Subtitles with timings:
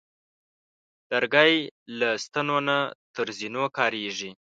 [1.11, 1.53] لرګی
[1.99, 2.77] له ستنو نه
[3.15, 4.31] تر زینو کارېږي.